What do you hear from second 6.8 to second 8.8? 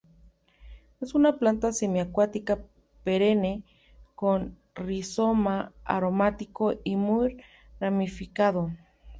y muy ramificado.